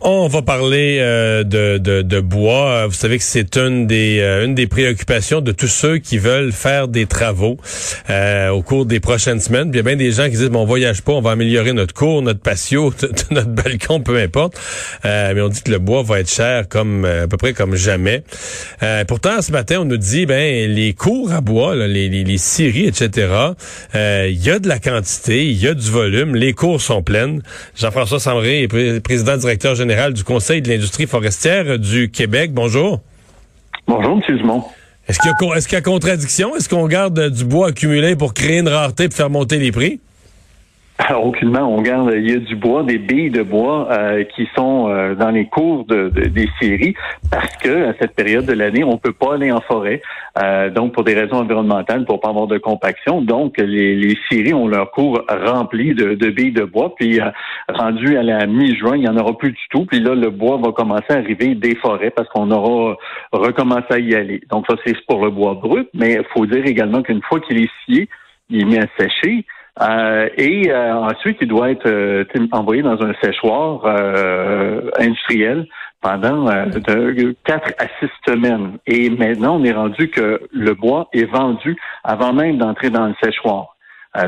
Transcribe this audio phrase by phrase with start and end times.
[0.00, 2.86] On va parler euh, de, bois.
[2.86, 6.52] Vous savez que c'est une des euh, une des préoccupations de tous ceux qui veulent
[6.52, 7.56] faire des travaux
[8.08, 9.70] euh, au cours des prochaines semaines.
[9.72, 11.72] il y a bien des gens qui disent bon, on voyage pas, on va améliorer
[11.72, 12.94] notre cour, notre patio,
[13.32, 14.60] notre balcon, peu importe.
[15.02, 18.22] mais on dit que le bois va être cher comme à peu près comme jamais.
[19.08, 22.86] pourtant, ce matin, on nous dit ben les cours à bois, les, les, les scieries,
[22.86, 23.32] etc.
[23.94, 27.42] Il y a de la quantité, il y a du volume, les cours sont pleines.
[27.74, 32.52] Jean-François Samré est président directeur général du Conseil de l'industrie forestière du Québec.
[32.52, 33.00] Bonjour.
[33.86, 34.36] Bonjour, M.
[34.36, 34.64] Dumont.
[35.08, 35.30] Est-ce qu'il
[35.72, 36.54] y, a contradiction?
[36.54, 40.00] Est-ce qu'on garde du bois accumulé pour créer une rareté pour faire monter les prix?
[41.14, 44.88] Aucunement, on garde, il y a du bois, des billes de bois euh, qui sont
[44.88, 46.94] euh, dans les cours de, des scieries
[47.30, 50.02] parce que à cette période de l'année, on peut pas aller en forêt,
[50.42, 53.22] euh, donc pour des raisons environnementales, pour pas avoir de compaction.
[53.22, 57.20] Donc, les, les scieries ont leur cours rempli de, de billes de bois, puis
[57.68, 59.86] rendu à la mi-juin, il y en aura plus du tout.
[59.86, 62.96] Puis là, le bois va commencer à arriver des forêts parce qu'on aura
[63.32, 64.42] recommencé à y aller.
[64.50, 67.62] Donc ça, c'est pour le bois brut, mais il faut dire également qu'une fois qu'il
[67.62, 68.08] est scié,
[68.50, 69.44] il est mis à sécher.
[69.80, 73.84] Euh, et euh, ensuite, il doit être euh, envoyé dans un séchoir
[74.98, 75.66] industriel
[76.00, 78.78] pendant de 4 à 6 semaines.
[78.86, 83.14] Et maintenant, on est rendu que le bois est vendu avant même d'entrer dans le
[83.22, 83.76] séchoir.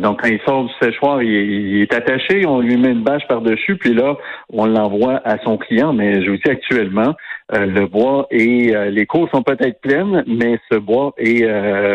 [0.00, 3.76] donc, quand il sort du séchoir, il, est attaché, on lui met une bâche par-dessus,
[3.76, 4.16] puis là,
[4.50, 5.92] on l'envoie à son client.
[5.92, 7.14] Mais je vous dis actuellement,
[7.52, 11.46] le bois et les cours sont peut-être pleines, mais ce bois est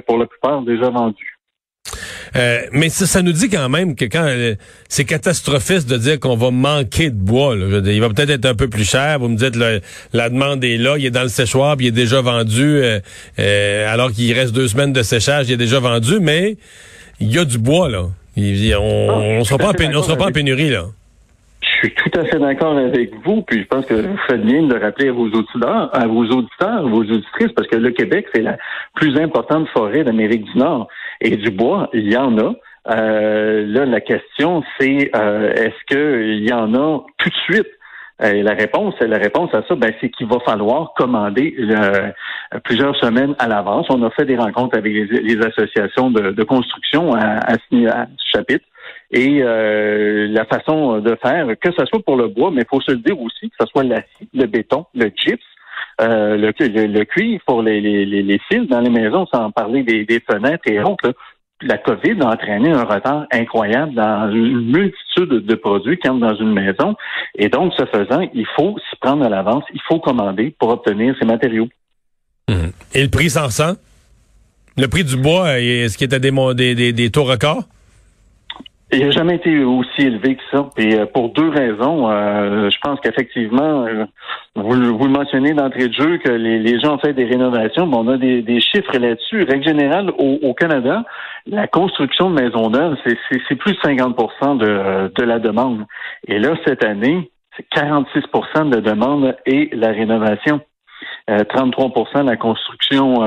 [0.06, 1.33] pour la plupart déjà vendu.
[2.36, 4.56] Euh, mais ça, nous dit quand même que quand euh,
[4.90, 8.56] c'est catastrophiste de dire qu'on va manquer de bois, là, il va peut-être être un
[8.56, 9.20] peu plus cher.
[9.20, 9.56] Vous me dites
[10.14, 12.82] la demande est là, il est dans le séchoir, puis il est déjà vendu,
[13.40, 16.58] euh, alors qu'il reste deux semaines de séchage, il est déjà vendu, mais
[17.20, 18.06] il y a du bois là.
[18.36, 20.86] Il, on, ah, on sera pas en, sera pas en pénurie là.
[21.62, 24.64] Je suis tout à fait d'accord avec vous, puis je pense que vous faites bien
[24.64, 28.42] de rappeler à vos auditeurs, à vos auditeurs, vos auditrices, parce que le Québec, c'est
[28.42, 28.58] la
[28.96, 30.88] plus importante forêt d'Amérique du Nord.
[31.22, 32.54] Et du bois, il y en a.
[32.90, 37.68] Euh, là, la question, c'est euh, est-ce qu'il y en a tout de suite?
[38.22, 42.12] Et la réponse, la réponse à ça, ben, c'est qu'il va falloir commander euh,
[42.64, 43.88] plusieurs semaines à l'avance.
[43.90, 48.66] On a fait des rencontres avec les, associations de, construction à, à, ce chapitre.
[49.12, 52.82] Et euh, la façon de faire, que ce soit pour le bois, mais il faut
[52.82, 55.44] se le dire aussi, que ce soit l'acier, le béton, le gyps,
[56.02, 56.54] euh, le,
[56.88, 60.64] le, cuivre pour les, les, les, fils dans les maisons, sans parler des, des fenêtres
[60.68, 61.14] et autres.
[61.62, 66.36] la COVID a entraîné un retard incroyable dans une multitude de produits qui entrent dans
[66.36, 66.96] une maison.
[67.36, 71.16] Et donc, ce faisant, il faut s'y prendre à l'avance, il faut commander pour obtenir
[71.20, 71.70] ces matériaux.
[72.50, 72.72] Hum.
[72.94, 73.76] Et le prix s'en ressent?
[74.78, 77.64] Le prix du bois, est-ce qu'il était des, des, des, des taux records?
[78.94, 80.70] Il n'a jamais été aussi élevé que ça.
[80.78, 82.10] Et euh, pour deux raisons.
[82.10, 84.06] Euh, je pense qu'effectivement, euh,
[84.56, 87.88] vous, vous, le mentionnez d'entrée de jeu que les, gens ont fait des rénovations.
[87.88, 89.44] Bon, on a des, chiffres là-dessus.
[89.44, 91.04] Règle générale, au, Canada,
[91.48, 94.16] la construction de maisons neuves, c'est plus de 50
[94.60, 95.86] de, de la demande.
[96.28, 100.62] Et là, cette année, c'est 46% de la demande et la rénovation.
[101.28, 103.20] 33% de la construction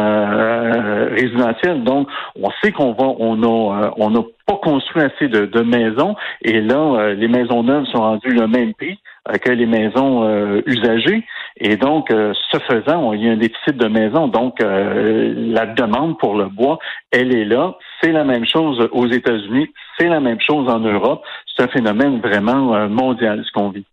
[1.10, 1.84] résidentielle.
[1.84, 2.08] Donc,
[2.40, 6.76] on sait qu'on va, on a, on a pas construit assez de, maisons et là,
[6.76, 8.98] euh, les maisons neuves sont rendues le même prix
[9.28, 11.24] euh, que les maisons euh, usagées.
[11.58, 14.28] Et donc, ce faisant, il y a un déficit de maisons.
[14.28, 16.78] Donc, la demande pour le bois,
[17.10, 17.74] elle est là.
[18.02, 21.24] C'est la même chose aux États-Unis, c'est la même chose en Europe.
[21.46, 23.86] C'est un phénomène vraiment mondial, ce qu'on vit.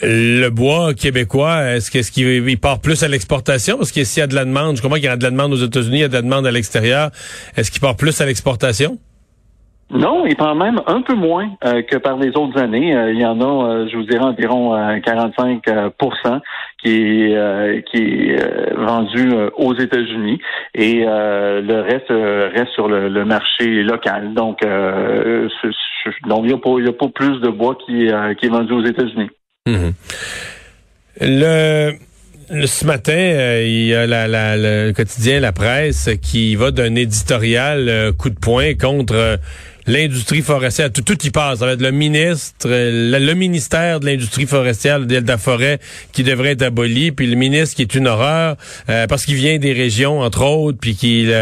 [0.00, 3.76] Le bois québécois, est-ce qu'il part plus à l'exportation?
[3.76, 5.52] Parce qu'il y a de la demande, je comprends qu'il y a de la demande
[5.52, 7.10] aux États-Unis, il y a de la demande à l'extérieur.
[7.56, 8.98] Est-ce qu'il part plus à l'exportation?
[9.92, 12.96] Non, il prend même un peu moins euh, que par les autres années.
[12.96, 14.74] Euh, il y en a, euh, je vous dirais, environ
[15.04, 15.62] 45
[16.82, 20.40] qui est, qui est vendu aux États-Unis
[20.74, 24.32] et le reste reste sur le, marché local.
[24.34, 28.08] Donc, il n'y a, pas, plus de bois qui,
[28.38, 29.28] qui est vendu aux États-Unis.
[29.66, 29.94] Mhm.
[31.20, 31.92] Le
[32.66, 37.88] ce matin, euh, il y a la, le quotidien La Presse qui va d'un éditorial
[37.88, 39.36] euh, coup de poing contre euh,
[39.86, 40.92] l'industrie forestière.
[40.92, 41.60] Tout, tout y passe.
[41.60, 45.78] Ça va être le ministre, le, ministère de l'industrie forestière, de la forêt,
[46.12, 48.56] qui devrait être aboli, puis le ministre qui est une horreur
[48.86, 51.34] parce qu'il vient des régions, entre autres, puis qu'il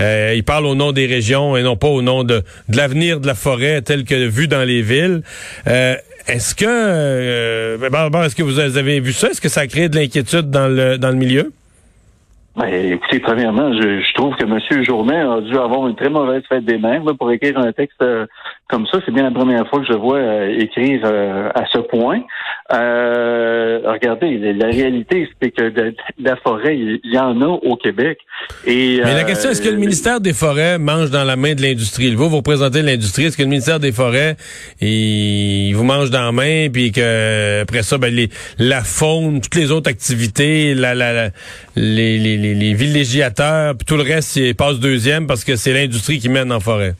[0.00, 3.26] il parle au nom des régions et non pas au nom de, de l'avenir de
[3.26, 5.22] la forêt tel que vu dans les villes.
[6.26, 9.28] Est-ce que, euh, ben, est-ce que vous avez vu ça?
[9.28, 11.52] Est-ce que ça a créé de l'inquiétude dans le, dans le milieu?
[12.56, 14.84] Ben, écoutez, premièrement, je, je, trouve que M.
[14.84, 18.26] Journet a dû avoir une très mauvaise fête des mères pour écrire un texte euh,
[18.68, 18.98] comme ça.
[19.04, 22.20] C'est bien la première fois que je vois euh, écrire euh, à ce point.
[22.70, 28.18] regardez, la réalité, c'est que de, la forêt, il y en a au Québec.
[28.66, 31.62] Et, Mais la question, est-ce que le ministère des Forêts mange dans la main de
[31.62, 32.14] l'industrie?
[32.14, 33.24] Vous, vous représentez l'industrie.
[33.24, 34.36] Est-ce que le ministère des Forêts,
[34.80, 38.28] il, vous mange dans la main, puis que après ça, ben, les,
[38.58, 41.30] la faune, toutes les autres activités, la, la,
[41.76, 46.18] les, les les, villégiateurs, puis tout le reste, il passe deuxième parce que c'est l'industrie
[46.18, 46.94] qui mène en forêt?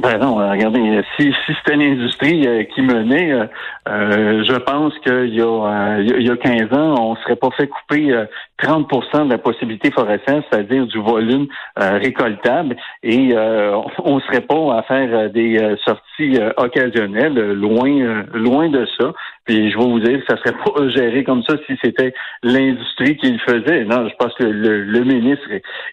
[0.00, 3.46] Ben non, euh, regardez, si, si c'était l'industrie euh, qui menait, euh,
[3.86, 8.24] je pense qu'il y, a, il y a 15 ans, on serait pas fait couper
[8.62, 11.46] 30% de la possibilité forestière, c'est-à-dire du volume
[11.76, 19.12] récoltable, et on serait pas à faire des sorties occasionnelles, loin, loin de ça.
[19.50, 23.16] Puis je vais vous dire que ça serait pas géré comme ça si c'était l'industrie
[23.16, 23.84] qui le faisait.
[23.84, 25.48] Non, je pense que le, ministre,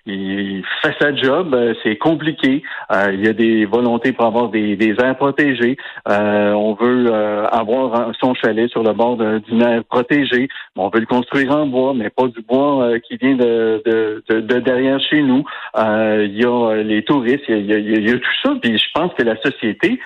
[0.05, 1.55] il fait sa job.
[1.55, 2.61] Euh, c'est compliqué.
[2.93, 5.77] Euh, il y a des volontés pour avoir des, des aires protégées.
[6.07, 7.11] Euh, on veut
[7.51, 7.76] avoir
[8.19, 10.47] son chalet sur le bord d'une aire protégée.
[10.75, 13.81] On veut le construire en bois, mais pas du bois qui vient de,
[14.29, 15.43] de, derrière chez nous.
[15.75, 18.53] il y a les touristes, il y a, il y a, tout ça.
[18.61, 19.99] Puis je pense que la société,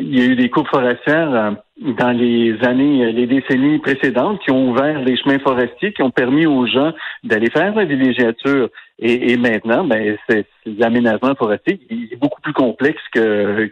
[0.00, 4.70] il y a eu des coupes forestières dans les années, les décennies précédentes, qui ont
[4.70, 6.92] ouvert les chemins forestiers, qui ont permis aux gens
[7.22, 8.70] d'aller faire la villégiature.
[8.98, 13.68] Et, et maintenant, ben, c'est l'aménagement forestier il est beaucoup plus complexe que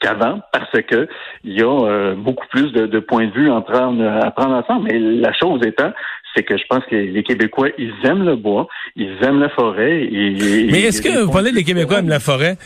[0.00, 1.08] qu'avant parce que
[1.44, 4.54] il y a euh, beaucoup plus de, de, points de vue à prendre, à prendre
[4.54, 4.88] ensemble.
[4.90, 5.92] Mais la chose étant,
[6.34, 10.04] c'est que je pense que les Québécois, ils aiment le bois, ils aiment la forêt.
[10.04, 12.56] Et, Mais est-ce que vous parlez des Québécois aiment la forêt?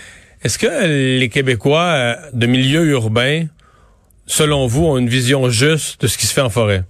[0.42, 3.44] Est-ce que les Québécois euh, de milieu urbain
[4.28, 6.84] selon vous, ont une vision juste de ce qui se fait en forêt?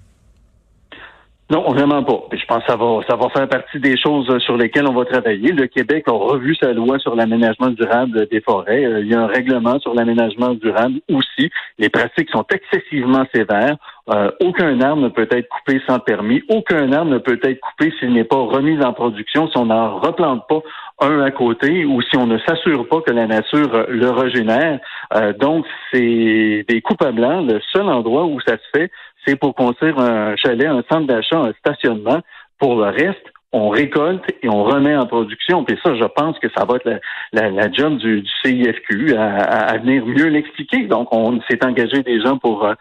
[1.51, 2.25] Non, vraiment pas.
[2.33, 5.07] Je pense que ça va, ça va faire partie des choses sur lesquelles on va
[5.07, 5.51] travailler.
[5.53, 8.85] Le Québec a revu sa loi sur l'aménagement durable des forêts.
[8.85, 11.51] Euh, il y a un règlement sur l'aménagement durable aussi.
[11.79, 13.77] Les pratiques sont excessivement sévères.
[14.11, 16.43] Euh, aucun arbre ne peut être coupé sans permis.
[16.51, 20.01] Aucun arbre ne peut être coupé s'il n'est pas remis en production, si on n'en
[20.01, 20.61] replante pas
[21.01, 24.81] un à côté ou si on ne s'assure pas que la nature le régénère.
[25.15, 27.43] Euh, donc, c'est des coupes à blanc.
[27.43, 28.91] Le seul endroit où ça se fait,
[29.27, 32.21] c'est pour construire un chalet, un centre d'achat, un stationnement.
[32.59, 35.65] Pour le reste, on récolte et on remet en production.
[35.65, 37.01] Puis ça, je pense que ça va être
[37.33, 40.87] la, la, job du, CIFQ à, venir mieux l'expliquer.
[40.87, 42.75] Donc, on s'est engagé des gens pour euh,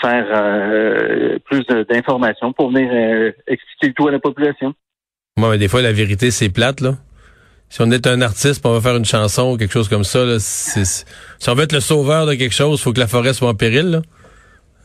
[0.00, 4.74] faire euh, plus d'informations, pour venir euh, expliquer tout à la population.
[5.36, 6.94] Moi, mais des fois, la vérité, c'est plate, là.
[7.68, 10.24] Si on est un artiste, on va faire une chanson ou quelque chose comme ça,
[10.24, 11.04] là, si
[11.48, 13.90] on veut être le sauveur de quelque chose, faut que la forêt soit en péril,
[13.90, 14.02] là.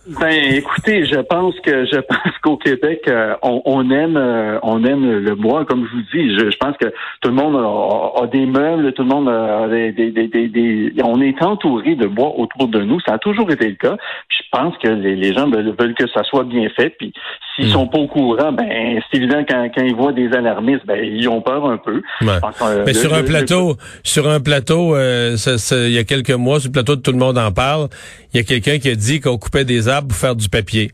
[0.08, 5.20] Ben, écoutez, je pense que je pense qu'au Québec, euh, on, aime euh, on aime
[5.20, 6.36] le bois, comme je vous dis.
[6.38, 6.88] Je, pense que
[7.22, 11.22] tout le monde a, des meubles, tout le monde a des, des, des, des, on
[11.22, 13.00] est entouré de bois autour de nous.
[13.02, 13.96] Ça a toujours été le cas.
[14.30, 16.90] je pense que les, les gens veulent, que ça soit bien fait.
[16.90, 17.14] Puis
[17.56, 17.72] s'ils hmm.
[17.72, 21.28] sont pas au courant, ben c'est évident quand, quand ils voient des alarmistes, ben ils
[21.30, 22.02] ont peur un peu.
[22.24, 26.74] Euh, Mais sur un plateau, sur un plateau, il y a quelques mois, sur le
[26.74, 27.88] plateau de tout le monde en parle,
[28.34, 30.92] il y a quelqu'un qui a dit qu'on coupait des pour faire du papier.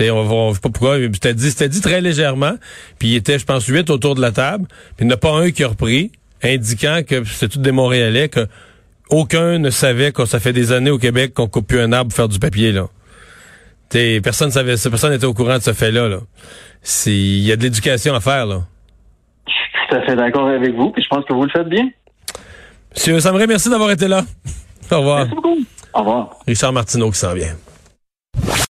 [0.00, 2.54] T'sais, on, on, pas pourquoi, c'était dit, c'était dit très légèrement,
[2.98, 4.66] puis il était, je pense, huit autour de la table,
[4.96, 6.10] puis il n'y en a pas un qui a repris,
[6.42, 8.46] indiquant que c'était tout des Montréalais, que
[9.10, 12.08] aucun ne savait que ça fait des années au Québec qu'on coupe plus un arbre
[12.08, 12.86] pour faire du papier, là.
[13.90, 16.20] T'sais, personne savait personne n'était au courant de ce fait-là, là.
[17.04, 18.62] Il y a de l'éducation à faire, là.
[19.48, 21.68] Je suis tout à fait d'accord avec vous, puis je pense que vous le faites
[21.68, 21.90] bien.
[22.96, 24.24] Monsieur Samré, merci d'avoir été là.
[24.90, 25.18] Au revoir.
[25.18, 25.58] Merci beaucoup.
[25.92, 26.36] Au revoir.
[26.46, 27.54] Richard Martineau qui s'en vient.